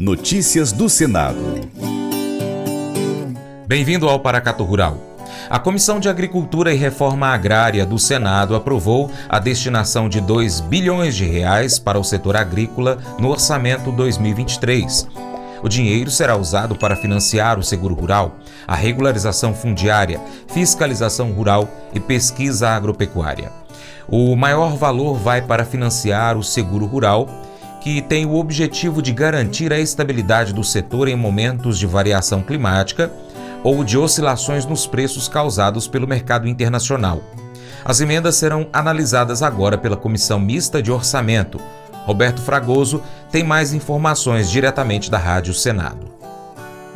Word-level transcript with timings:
Notícias 0.00 0.72
do 0.72 0.88
Senado. 0.88 1.36
Bem-vindo 3.66 4.08
ao 4.08 4.18
Paracato 4.18 4.64
Rural. 4.64 4.96
A 5.50 5.58
Comissão 5.58 6.00
de 6.00 6.08
Agricultura 6.08 6.72
e 6.72 6.76
Reforma 6.78 7.26
Agrária 7.26 7.84
do 7.84 7.98
Senado 7.98 8.56
aprovou 8.56 9.10
a 9.28 9.38
destinação 9.38 10.08
de 10.08 10.18
2 10.18 10.60
bilhões 10.60 11.14
de 11.14 11.26
reais 11.26 11.78
para 11.78 11.98
o 11.98 12.02
setor 12.02 12.34
agrícola 12.34 12.96
no 13.18 13.28
orçamento 13.28 13.92
2023. 13.92 15.06
O 15.62 15.68
dinheiro 15.68 16.10
será 16.10 16.34
usado 16.34 16.74
para 16.76 16.96
financiar 16.96 17.58
o 17.58 17.62
seguro 17.62 17.94
rural, 17.94 18.36
a 18.66 18.74
regularização 18.74 19.52
fundiária, 19.52 20.18
fiscalização 20.48 21.30
rural 21.30 21.68
e 21.92 22.00
pesquisa 22.00 22.70
agropecuária. 22.70 23.52
O 24.08 24.34
maior 24.34 24.78
valor 24.78 25.18
vai 25.18 25.42
para 25.42 25.66
financiar 25.66 26.38
o 26.38 26.42
seguro 26.42 26.86
rural 26.86 27.28
que 27.80 28.02
tem 28.02 28.26
o 28.26 28.36
objetivo 28.36 29.00
de 29.00 29.12
garantir 29.12 29.72
a 29.72 29.80
estabilidade 29.80 30.52
do 30.52 30.62
setor 30.62 31.08
em 31.08 31.16
momentos 31.16 31.78
de 31.78 31.86
variação 31.86 32.42
climática 32.42 33.10
ou 33.64 33.82
de 33.82 33.96
oscilações 33.96 34.66
nos 34.66 34.86
preços 34.86 35.28
causados 35.28 35.88
pelo 35.88 36.06
mercado 36.06 36.46
internacional. 36.46 37.22
As 37.84 38.00
emendas 38.00 38.36
serão 38.36 38.68
analisadas 38.72 39.42
agora 39.42 39.78
pela 39.78 39.96
Comissão 39.96 40.38
Mista 40.38 40.82
de 40.82 40.92
Orçamento. 40.92 41.58
Roberto 42.04 42.40
Fragoso 42.40 43.02
tem 43.30 43.42
mais 43.42 43.72
informações 43.72 44.50
diretamente 44.50 45.10
da 45.10 45.18
Rádio 45.18 45.54
Senado. 45.54 46.10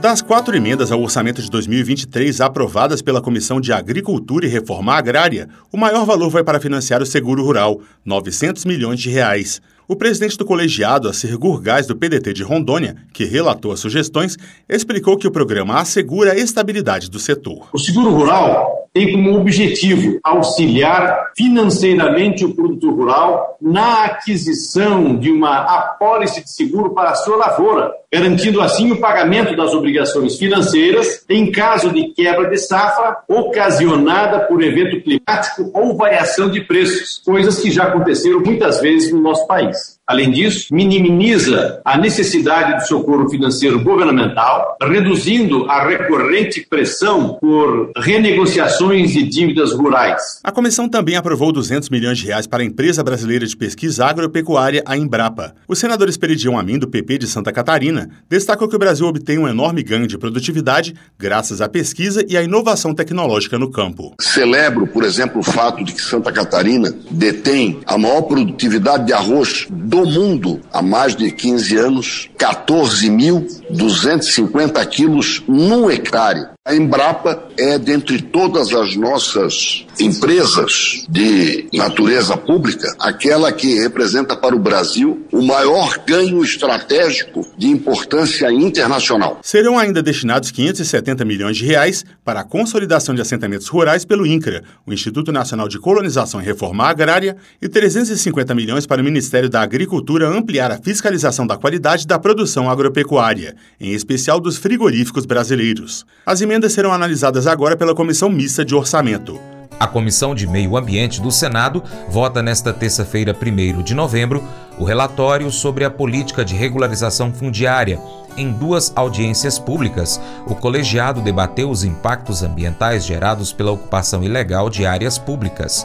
Das 0.01 0.21
quatro 0.21 0.55
emendas 0.55 0.93
ao 0.93 1.01
orçamento 1.01 1.41
de 1.41 1.51
2023 1.51 2.43
aprovadas 2.43 3.01
pela 3.01 3.23
Comissão 3.23 3.59
de 3.59 3.73
Agricultura 3.73 4.45
e 4.45 4.51
Reforma 4.51 4.93
Agrária, 4.93 5.49
o 5.73 5.79
maior 5.79 6.05
valor 6.05 6.29
vai 6.29 6.45
para 6.45 6.61
financiar 6.61 7.01
o 7.01 7.07
seguro 7.07 7.43
rural, 7.43 7.81
900 8.05 8.67
milhões 8.67 9.01
de 9.01 9.09
reais. 9.09 9.63
O 9.87 9.95
presidente 9.95 10.39
do 10.39 10.47
colegiado, 10.47 11.09
Assir 11.09 11.37
Gurgás, 11.37 11.87
do 11.87 11.95
PDT 11.95 12.33
de 12.33 12.43
Rondônia, 12.43 12.97
que 13.13 13.25
relatou 13.25 13.71
as 13.71 13.81
sugestões, 13.81 14.39
explicou 14.67 15.19
que 15.19 15.27
o 15.27 15.31
programa 15.31 15.79
assegura 15.79 16.33
a 16.33 16.37
estabilidade 16.37 17.11
do 17.11 17.19
setor. 17.19 17.69
O 17.71 17.79
seguro 17.79 18.11
rural 18.11 18.84
tem 18.95 19.11
como 19.11 19.37
objetivo 19.37 20.21
auxiliar 20.23 21.33
financeiramente 21.37 22.45
o 22.45 22.55
produtor 22.55 22.95
rural 22.95 23.59
na 23.61 24.05
aquisição 24.05 25.17
de 25.17 25.33
uma 25.33 25.63
apólice 25.63 26.45
de 26.45 26.51
seguro 26.51 26.91
para 26.91 27.11
a 27.11 27.15
sua 27.17 27.37
lavoura, 27.37 27.93
garantindo 28.13 28.61
assim 28.61 28.93
o 28.93 29.01
pagamento 29.01 29.57
das 29.57 29.75
obrigações 29.75 30.39
financeiras 30.39 31.25
em 31.29 31.51
caso 31.51 31.91
de 31.91 32.11
quebra 32.11 32.49
de 32.49 32.57
safra 32.57 33.17
ocasionada 33.29 34.47
por 34.47 34.63
evento 34.63 35.03
climático 35.03 35.73
ou 35.75 35.97
variação 35.97 36.49
de 36.49 36.61
preços, 36.61 37.21
coisas 37.25 37.59
que 37.59 37.73
já 37.73 37.89
aconteceram 37.89 38.39
muitas 38.39 38.81
vezes 38.81 39.13
no 39.13 39.21
nosso 39.21 39.45
país. 39.49 39.94
Além 40.07 40.31
disso, 40.31 40.67
minimiza 40.71 41.81
a 41.83 41.97
necessidade 41.97 42.83
de 42.83 42.89
socorro 42.89 43.27
financeiro 43.31 43.83
governamental, 43.83 44.77
reduzindo 44.83 45.65
a 45.65 45.83
recorrente 45.89 46.67
pressão 46.69 47.39
por 47.41 47.91
renegociações 47.97 49.13
de 49.13 49.23
dívidas 49.23 49.73
rurais. 49.73 50.41
A 50.45 50.53
comissão 50.53 50.91
também 50.91 51.17
aprovou 51.17 51.51
200 51.51 51.89
milhões 51.89 52.19
de 52.19 52.27
reais 52.27 52.47
para 52.47 52.63
a 52.63 52.67
empresa 52.67 53.03
brasileira 53.03 53.47
de 53.47 53.57
pesquisa 53.57 54.05
agropecuária, 54.05 54.83
a 54.85 54.95
Embrapa. 54.95 55.55
O 55.67 55.75
senador 55.75 56.11
Esperidião 56.11 56.59
Amin, 56.59 56.79
do 56.79 56.87
PP 56.87 57.17
de 57.17 57.27
Santa 57.27 57.51
Catarina, 57.51 58.11
destacou 58.29 58.69
que 58.69 58.77
o 58.77 58.79
Brasil 58.79 59.07
obtém 59.07 59.39
um 59.39 59.49
enorme 59.49 59.83
ganho 59.83 60.07
de 60.07 60.19
produtividade 60.19 60.95
graças 61.19 61.63
à 61.63 61.69
pesquisa 61.69 62.23
e 62.29 62.37
à 62.37 62.43
inovação 62.43 62.95
tecnológica 62.95 63.59
no 63.59 63.71
campo. 63.71 64.13
Celebro, 64.21 64.87
por 64.87 65.03
exemplo, 65.03 65.41
o 65.41 65.43
fato 65.43 65.83
de 65.83 65.95
que 65.95 66.03
Santa 66.03 66.31
Catarina 66.31 66.95
detém 67.11 67.81
a 67.87 67.97
maior 67.97 68.21
produtividade 68.23 69.07
de 69.07 69.15
arroz 69.15 69.67
do 69.95 70.05
mundo 70.05 70.61
há 70.73 70.83
mais 70.83 71.15
de 71.15 71.31
15 71.31 71.77
anos, 71.77 72.29
14.250 72.37 74.85
quilos 74.89 75.45
no 75.47 75.89
hectare. 75.89 76.54
A 76.67 76.75
Embrapa 76.75 77.47
é, 77.59 77.79
dentre 77.79 78.23
todas 78.23 78.73
as 78.73 78.97
nossas 78.97 79.85
empresas 80.01 81.05
de 81.11 81.69
natureza 81.75 82.39
pública, 82.39 82.91
aquela 82.99 83.53
que 83.53 83.81
representa 83.81 84.35
para 84.35 84.57
o 84.57 84.59
Brasil 84.59 85.27
o 85.31 85.43
maior 85.43 85.99
ganho 86.07 86.43
estratégico 86.43 87.47
de 87.59 87.67
importância 87.67 88.51
internacional. 88.51 89.41
Serão 89.43 89.79
ainda 89.79 90.03
destinados 90.03 90.51
570 90.51 91.23
milhões 91.27 91.59
de 91.59 91.67
reais 91.67 92.03
para 92.25 92.41
a 92.41 92.45
consolidação 92.45 93.15
de 93.15 93.21
assentamentos 93.21 93.69
rurais 93.69 94.07
pelo 94.07 94.27
INCRA, 94.27 94.65
o 94.87 94.93
Instituto 94.95 95.31
Nacional 95.31 95.69
de 95.69 95.79
Colonização 95.79 96.41
e 96.41 96.45
Reforma 96.47 96.87
Agrária, 96.87 97.37
e 97.61 97.69
350 97.69 98.55
milhões 98.55 98.87
para 98.87 99.03
o 99.03 99.05
Ministério 99.05 99.51
da 99.51 99.61
Agricultura 99.61 100.27
ampliar 100.27 100.71
a 100.71 100.79
fiscalização 100.79 101.47
da 101.47 101.59
qualidade 101.59 102.07
da 102.07 102.19
produção 102.19 102.71
agropecuária, 102.71 103.55
em 103.79 103.93
especial 103.93 104.41
dos 104.41 104.57
frigoríficos 104.57 105.27
brasileiros. 105.27 106.07
As 106.25 106.41
emendas 106.55 106.73
serão 106.73 106.93
analisadas 106.93 107.49
agora 107.49 107.77
pela 107.77 107.97
Comissão 107.97 108.31
Mista 108.31 108.65
de 108.65 108.77
Orçamento. 108.77 109.41
A 109.81 109.89
Comissão 109.89 110.37
de 110.37 110.47
Meio 110.47 110.77
Ambiente 110.77 111.21
do 111.21 111.33
Senado 111.33 111.83
vota 112.09 112.41
nesta 112.41 112.73
terça-feira, 112.73 113.35
1 113.35 113.83
de 113.83 113.93
novembro, 113.93 114.41
o 114.79 114.85
relatório 114.85 115.51
sobre 115.51 115.85
a 115.85 115.91
política 115.91 116.45
de 116.45 116.55
regularização 116.55 117.33
fundiária. 117.33 118.01
Em 118.37 118.53
duas 118.53 118.93
audiências 118.95 119.59
públicas, 119.59 120.21
o 120.47 120.55
colegiado 120.55 121.21
debateu 121.21 121.69
os 121.69 121.83
impactos 121.83 122.45
ambientais 122.45 123.05
gerados 123.05 123.53
pela 123.53 123.73
ocupação 123.73 124.23
ilegal 124.23 124.71
de 124.71 124.87
áreas 124.87 125.19
públicas. 125.19 125.85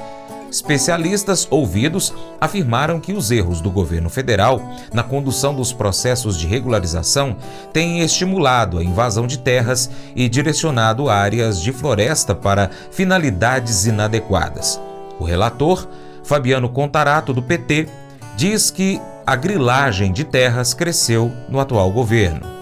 Especialistas 0.52 1.48
ouvidos 1.50 2.14
afirmaram 2.42 3.00
que 3.00 3.14
os 3.14 3.30
erros 3.30 3.62
do 3.62 3.70
governo 3.70 4.10
federal 4.10 4.62
na 4.92 5.04
condução 5.04 5.54
dos 5.54 5.72
processos 5.72 6.38
de 6.40 6.48
regularização 6.48 7.38
têm 7.72 8.02
estimulado 8.02 8.80
a 8.80 8.84
invasão 8.84 9.28
de 9.28 9.38
terras 9.38 9.90
e 10.16 10.28
direcionado 10.28 11.10
áreas 11.10 11.62
de 11.62 11.72
floresta 11.72 12.34
para 12.34 12.72
finalidades 12.92 13.86
inadequadas. 13.86 14.82
O 15.20 15.24
relator, 15.24 15.88
Fabiano 16.24 16.70
Contarato, 16.70 17.34
do 17.34 17.42
PT, 17.42 17.88
diz 18.36 18.72
que 18.72 19.00
a 19.26 19.36
grilagem 19.36 20.12
de 20.12 20.24
terras 20.24 20.74
cresceu 20.74 21.32
no 21.48 21.60
atual 21.60 21.92
governo. 21.92 22.59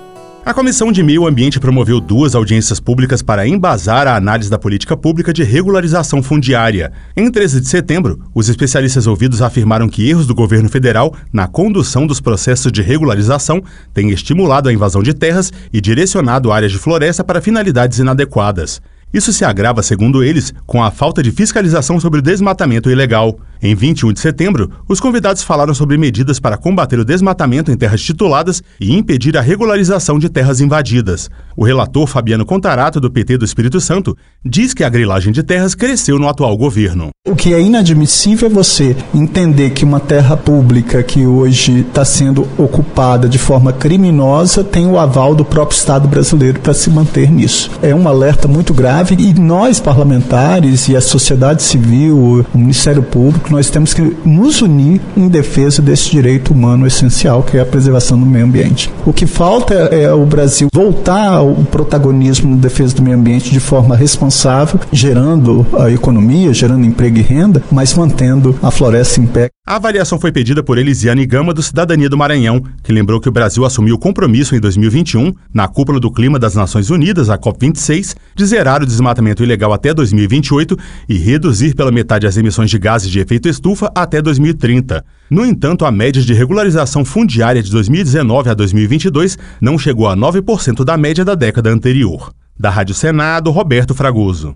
A 0.48 0.54
Comissão 0.54 0.94
de 0.94 1.04
Meio 1.04 1.28
Ambiente 1.28 1.60
promoveu 1.60 2.00
duas 2.00 2.34
audiências 2.34 2.80
públicas 2.80 3.22
para 3.22 3.46
embasar 3.46 4.08
a 4.08 4.16
análise 4.16 4.50
da 4.50 4.58
política 4.58 4.96
pública 4.96 5.34
de 5.34 5.44
regularização 5.44 6.24
fundiária. 6.24 6.94
Em 7.18 7.30
13 7.30 7.60
de 7.60 7.68
setembro, 7.68 8.18
os 8.34 8.48
especialistas 8.48 9.08
ouvidos 9.08 9.42
afirmaram 9.42 9.90
que 9.90 10.10
erros 10.10 10.26
do 10.26 10.34
governo 10.34 10.70
federal 10.70 11.14
na 11.34 11.50
condução 11.50 12.08
dos 12.08 12.22
processos 12.22 12.72
de 12.72 12.82
regularização 12.82 13.62
têm 13.94 14.10
estimulado 14.10 14.70
a 14.70 14.74
invasão 14.74 15.04
de 15.04 15.14
terras 15.14 15.52
e 15.74 15.82
direcionado 15.82 16.50
áreas 16.50 16.72
de 16.72 16.78
floresta 16.78 17.26
para 17.26 17.42
finalidades 17.42 18.00
inadequadas. 18.00 18.82
Isso 19.14 19.32
se 19.32 19.46
agrava, 19.46 19.82
segundo 19.82 20.22
eles, 20.22 20.54
com 20.66 20.84
a 20.84 20.92
falta 20.92 21.24
de 21.24 21.32
fiscalização 21.32 21.98
sobre 21.98 22.20
o 22.20 22.22
desmatamento 22.22 22.90
ilegal. 22.90 23.40
Em 23.62 23.74
21 23.74 24.12
de 24.12 24.20
setembro, 24.20 24.70
os 24.88 25.00
convidados 25.00 25.42
falaram 25.42 25.74
sobre 25.74 25.98
medidas 25.98 26.40
para 26.40 26.58
combater 26.58 27.00
o 27.00 27.06
desmatamento 27.06 27.72
em 27.72 27.78
terras 27.78 28.02
tituladas 28.02 28.62
e 28.80 28.94
impedir 28.94 29.36
a 29.38 29.42
regularização 29.42 30.20
de 30.20 30.30
terras 30.30 30.60
invadidas. 30.60 31.30
O 31.56 31.64
relator 31.64 32.06
Fabiano 32.06 32.46
Contarato, 32.46 33.00
do 33.00 33.10
PT 33.10 33.38
do 33.38 33.46
Espírito 33.46 33.80
Santo, 33.80 34.16
diz 34.46 34.74
que 34.74 34.84
a 34.84 34.90
grilagem 34.90 35.32
de 35.32 35.42
terras 35.42 35.74
cresceu 35.74 36.20
no 36.20 36.28
atual 36.28 36.56
governo. 36.56 37.10
O 37.26 37.36
que 37.36 37.54
é 37.54 37.62
inadmissível 37.62 38.48
é 38.50 38.52
você 38.52 38.96
entender 39.16 39.72
que 39.72 39.86
uma 39.86 40.00
terra 40.00 40.36
pública 40.38 41.02
que 41.02 41.26
hoje 41.26 41.80
está 41.80 42.06
sendo 42.06 42.48
ocupada 42.58 43.28
de 43.28 43.40
forma 43.40 43.74
criminosa 43.74 44.64
tem 44.64 44.86
o 44.86 45.00
aval 45.00 45.34
do 45.34 45.46
próprio 45.46 45.78
Estado 45.78 46.08
brasileiro 46.08 46.60
para 46.60 46.74
se 46.74 46.90
manter 46.90 47.32
nisso. 47.32 47.72
É 47.82 47.96
um 47.96 48.08
alerta 48.08 48.48
muito 48.48 48.74
grave 48.74 48.97
e 49.18 49.34
nós, 49.34 49.80
parlamentares 49.80 50.88
e 50.88 50.96
a 50.96 51.02
sociedade 51.02 51.62
civil, 51.62 52.46
o 52.54 52.58
Ministério 52.58 53.04
Público, 53.04 53.52
nós 53.52 53.70
temos 53.70 53.94
que 53.94 54.18
nos 54.26 54.62
unir 54.62 55.00
em 55.16 55.28
defesa 55.28 55.82
desse 55.82 56.10
direito 56.10 56.52
humano 56.52 56.88
essencial, 56.88 57.44
que 57.44 57.58
é 57.58 57.62
a 57.62 57.66
preservação 57.66 58.20
do 58.20 58.26
meio 58.26 58.46
ambiente. 58.46 58.92
O 59.06 59.14
que 59.14 59.28
falta 59.28 59.74
é 59.74 60.12
o 60.12 60.26
Brasil 60.26 60.68
voltar 60.74 61.28
ao 61.28 61.54
protagonismo 61.56 62.50
na 62.50 62.58
defesa 62.58 62.96
do 62.96 63.04
meio 63.04 63.18
ambiente 63.18 63.52
de 63.52 63.60
forma 63.60 63.96
responsável, 63.96 64.80
gerando 64.92 65.66
a 65.78 65.92
economia, 65.92 66.54
gerando 66.54 66.86
emprego 66.86 67.20
e 67.20 67.22
renda, 67.22 67.62
mas 67.72 67.94
mantendo 67.94 68.56
a 68.64 68.72
floresta 68.72 69.22
em 69.22 69.28
pé. 69.28 69.50
A 69.68 69.76
avaliação 69.76 70.18
foi 70.18 70.32
pedida 70.32 70.64
por 70.64 70.78
Elisiane 70.78 71.26
Gama, 71.26 71.54
do 71.54 71.62
Cidadania 71.62 72.08
do 72.08 72.18
Maranhão, 72.18 72.64
que 72.82 72.94
lembrou 72.94 73.20
que 73.20 73.28
o 73.28 73.32
Brasil 73.34 73.66
assumiu 73.66 73.96
o 73.96 74.00
compromisso 74.00 74.56
em 74.56 74.62
2021, 74.62 75.34
na 75.54 75.68
cúpula 75.68 76.00
do 76.00 76.10
clima 76.10 76.40
das 76.40 76.56
Nações 76.56 76.90
Unidas, 76.90 77.30
a 77.30 77.38
COP26, 77.38 78.16
de 78.34 78.46
zerar 78.46 78.82
o 78.82 78.86
desmatamento 78.86 79.44
ilegal 79.44 79.74
até 79.74 79.94
2028 79.94 80.78
e 81.10 81.18
reduzir 81.18 81.76
pela 81.76 81.92
metade 81.92 82.26
as 82.26 82.38
emissões 82.38 82.70
de 82.70 82.80
gases 82.80 83.12
de 83.12 83.20
efeito 83.20 83.50
estufa 83.50 83.92
até 83.94 84.22
2030. 84.22 85.04
No 85.30 85.46
entanto, 85.46 85.84
a 85.84 85.92
média 85.92 86.22
de 86.22 86.34
regularização 86.34 87.04
fundiária 87.04 87.62
de 87.62 87.70
2019 87.70 88.50
a 88.50 88.54
2022 88.54 89.38
não 89.60 89.78
chegou 89.78 90.08
a 90.08 90.16
9% 90.16 90.86
da 90.86 90.96
média 90.96 91.26
da 91.26 91.36
década 91.36 91.70
anterior. 91.70 92.32
Da 92.58 92.70
Rádio 92.70 92.96
Senado, 92.96 93.52
Roberto 93.52 93.94
Fragoso. 93.94 94.56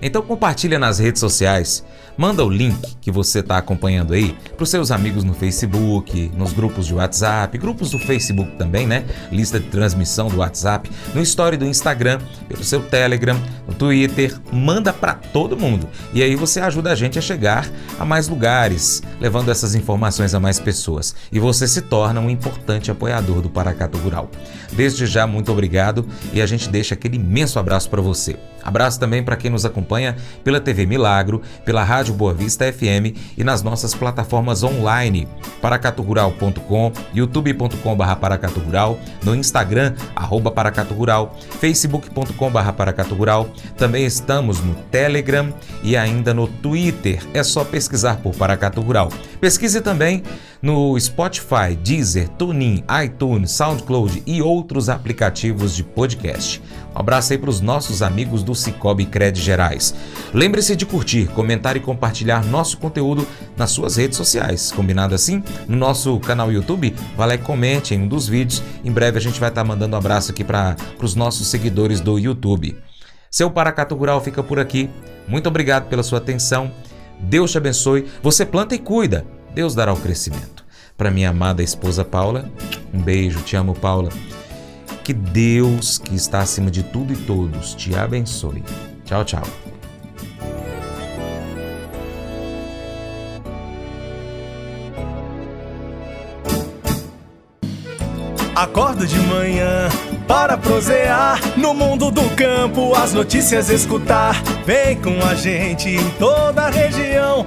Então 0.00 0.22
compartilha 0.22 0.78
nas 0.78 0.98
redes 0.98 1.20
sociais. 1.20 1.84
Manda 2.16 2.44
o 2.44 2.50
link 2.50 2.96
que 3.00 3.12
você 3.12 3.38
está 3.38 3.58
acompanhando 3.58 4.12
aí 4.12 4.36
para 4.56 4.64
os 4.64 4.70
seus 4.70 4.90
amigos 4.90 5.22
no 5.22 5.34
Facebook, 5.34 6.32
nos 6.36 6.52
grupos 6.52 6.86
de 6.86 6.94
WhatsApp, 6.94 7.56
grupos 7.58 7.90
do 7.90 7.98
Facebook 7.98 8.56
também, 8.56 8.88
né? 8.88 9.04
Lista 9.30 9.60
de 9.60 9.68
transmissão 9.68 10.26
do 10.26 10.38
WhatsApp, 10.38 10.90
no 11.14 11.22
story 11.22 11.56
do 11.56 11.64
Instagram, 11.64 12.20
pelo 12.48 12.64
seu 12.64 12.82
Telegram, 12.82 13.40
no 13.68 13.74
Twitter. 13.74 14.34
Manda 14.52 14.92
para 14.92 15.14
todo 15.14 15.56
mundo. 15.56 15.88
E 16.12 16.20
aí 16.20 16.34
você 16.34 16.60
ajuda 16.60 16.90
a 16.90 16.94
gente 16.96 17.20
a 17.20 17.22
chegar 17.22 17.70
a 18.00 18.04
mais 18.04 18.26
lugares, 18.26 19.00
levando 19.20 19.50
essas 19.50 19.76
informações 19.76 20.34
a 20.34 20.40
mais 20.40 20.58
pessoas. 20.58 21.14
E 21.30 21.38
você 21.38 21.68
se 21.68 21.82
torna 21.82 22.20
um 22.20 22.28
importante 22.28 22.90
apoiador 22.90 23.40
do 23.40 23.48
Paracato 23.48 23.96
Rural. 23.96 24.28
Desde 24.72 25.06
já, 25.06 25.24
muito 25.24 25.52
obrigado 25.52 26.04
e 26.32 26.42
a 26.42 26.46
gente 26.46 26.68
deixa 26.68 26.94
aquele 26.94 27.16
imenso 27.16 27.60
abraço 27.60 27.88
para 27.88 28.02
você. 28.02 28.36
Abraço 28.62 28.98
também 28.98 29.22
para 29.22 29.36
quem 29.36 29.50
nos 29.50 29.64
acompanha 29.64 30.16
pela 30.42 30.60
TV 30.60 30.86
Milagro, 30.86 31.42
pela 31.64 31.84
Rádio 31.84 32.14
Boa 32.14 32.34
Vista 32.34 32.70
FM 32.70 33.16
e 33.36 33.44
nas 33.44 33.62
nossas 33.62 33.94
plataformas 33.94 34.62
online, 34.62 35.28
paracaturural.com, 35.60 36.92
youtube.com.br 37.14 38.14
paracaturural, 38.20 38.98
no 39.22 39.34
Instagram, 39.34 39.94
arroba 40.14 40.50
paracaturural, 40.50 41.36
facebook.com.br 41.60 42.72
paracaturural, 42.76 43.48
também 43.76 44.04
estamos 44.04 44.60
no 44.60 44.74
Telegram 44.90 45.52
e 45.82 45.96
ainda 45.96 46.34
no 46.34 46.46
Twitter, 46.46 47.22
é 47.34 47.42
só 47.42 47.64
pesquisar 47.64 48.16
por 48.16 48.34
Paracatu 48.34 48.80
Rural. 48.80 49.10
Pesquise 49.40 49.80
também 49.80 50.22
no 50.60 50.98
Spotify, 50.98 51.76
Deezer, 51.82 52.28
TuneIn, 52.30 52.84
iTunes, 53.04 53.52
SoundCloud 53.52 54.22
e 54.26 54.42
outros 54.42 54.88
aplicativos 54.88 55.74
de 55.74 55.84
podcast. 55.84 56.60
Um 56.94 57.00
abraço 57.00 57.32
aí 57.32 57.38
para 57.38 57.50
os 57.50 57.60
nossos 57.60 58.02
amigos 58.02 58.42
do 58.48 58.54
Cicobi 58.54 59.04
Cred 59.04 59.38
Gerais. 59.40 59.94
Lembre-se 60.32 60.74
de 60.74 60.86
curtir, 60.86 61.26
comentar 61.28 61.76
e 61.76 61.80
compartilhar 61.80 62.44
nosso 62.46 62.78
conteúdo 62.78 63.28
nas 63.56 63.70
suas 63.70 63.96
redes 63.96 64.16
sociais. 64.16 64.72
Combinado 64.72 65.14
assim? 65.14 65.44
No 65.68 65.76
nosso 65.76 66.18
canal 66.20 66.50
YouTube, 66.50 66.94
vá 67.14 67.26
lá 67.26 67.34
e 67.34 67.38
comente 67.38 67.94
em 67.94 68.02
um 68.02 68.08
dos 68.08 68.26
vídeos. 68.26 68.62
Em 68.82 68.90
breve 68.90 69.18
a 69.18 69.20
gente 69.20 69.38
vai 69.38 69.50
estar 69.50 69.60
tá 69.60 69.68
mandando 69.68 69.94
um 69.94 69.98
abraço 69.98 70.30
aqui 70.30 70.42
para 70.42 70.76
os 71.02 71.14
nossos 71.14 71.48
seguidores 71.48 72.00
do 72.00 72.18
YouTube. 72.18 72.76
Seu 73.30 73.50
Paracato 73.50 73.94
Rural 73.94 74.22
fica 74.22 74.42
por 74.42 74.58
aqui. 74.58 74.88
Muito 75.26 75.46
obrigado 75.46 75.88
pela 75.88 76.02
sua 76.02 76.18
atenção. 76.18 76.72
Deus 77.20 77.50
te 77.50 77.58
abençoe. 77.58 78.06
Você 78.22 78.46
planta 78.46 78.74
e 78.74 78.78
cuida. 78.78 79.26
Deus 79.54 79.74
dará 79.74 79.92
o 79.92 80.00
crescimento. 80.00 80.64
Para 80.96 81.10
minha 81.10 81.28
amada 81.28 81.62
esposa 81.62 82.02
Paula, 82.02 82.50
um 82.94 83.00
beijo. 83.00 83.42
Te 83.42 83.56
amo, 83.56 83.74
Paula. 83.74 84.08
Que 85.08 85.14
Deus, 85.14 85.96
que 85.96 86.14
está 86.14 86.40
acima 86.40 86.70
de 86.70 86.82
tudo 86.82 87.14
e 87.14 87.16
todos, 87.16 87.74
te 87.74 87.96
abençoe. 87.96 88.62
Tchau, 89.06 89.24
tchau. 89.24 89.42
Acordo 98.54 99.06
de 99.06 99.18
manhã 99.20 99.88
para 100.26 100.58
prosear 100.58 101.40
no 101.56 101.72
mundo 101.72 102.10
do 102.10 102.28
campo, 102.36 102.94
as 102.94 103.14
notícias 103.14 103.70
escutar. 103.70 104.34
Vem 104.66 105.00
com 105.00 105.24
a 105.26 105.34
gente 105.34 105.88
em 105.88 106.10
toda 106.18 106.64
a 106.64 106.68
região 106.68 107.46